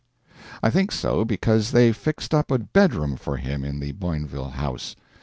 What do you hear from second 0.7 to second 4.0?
think so because they fixed up a bedroom for him in the